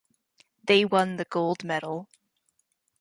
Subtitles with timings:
[0.63, 2.09] They won the gold medal.